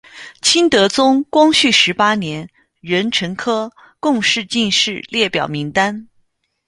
[0.41, 2.49] 清德宗光绪十八年
[2.81, 6.07] 壬辰科贡士进士列表名单。